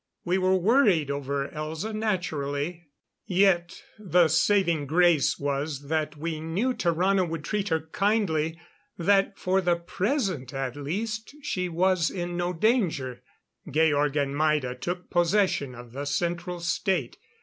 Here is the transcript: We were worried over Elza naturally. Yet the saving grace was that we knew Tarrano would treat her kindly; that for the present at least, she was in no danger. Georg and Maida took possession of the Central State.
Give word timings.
We 0.25 0.39
were 0.39 0.55
worried 0.55 1.11
over 1.11 1.47
Elza 1.49 1.93
naturally. 1.93 2.87
Yet 3.27 3.83
the 3.99 4.29
saving 4.29 4.87
grace 4.87 5.37
was 5.37 5.89
that 5.89 6.17
we 6.17 6.39
knew 6.39 6.73
Tarrano 6.73 7.23
would 7.29 7.43
treat 7.43 7.69
her 7.69 7.81
kindly; 7.81 8.59
that 8.97 9.37
for 9.37 9.61
the 9.61 9.75
present 9.75 10.55
at 10.55 10.75
least, 10.75 11.35
she 11.43 11.69
was 11.69 12.09
in 12.09 12.35
no 12.35 12.51
danger. 12.51 13.21
Georg 13.69 14.17
and 14.17 14.35
Maida 14.35 14.73
took 14.73 15.11
possession 15.11 15.75
of 15.75 15.91
the 15.91 16.05
Central 16.05 16.61
State. 16.61 17.17